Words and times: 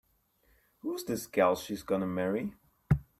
Who's 0.79 1.03
this 1.03 1.27
gal 1.27 1.55
she's 1.55 1.83
gonna 1.83 2.07
marry? 2.07 2.55